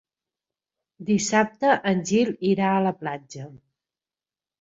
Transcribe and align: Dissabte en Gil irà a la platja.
Dissabte 1.09 1.75
en 1.91 2.01
Gil 2.11 2.31
irà 2.53 2.71
a 2.79 2.81
la 2.87 2.95
platja. 3.03 3.45